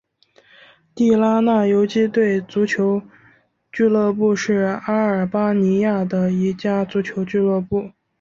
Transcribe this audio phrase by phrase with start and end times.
[0.95, 3.03] 地拉那游击队足球
[3.71, 7.91] 俱乐部是阿尔巴尼亚的一家足球俱乐部。